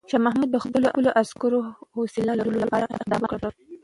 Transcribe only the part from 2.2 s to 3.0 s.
لوړولو لپاره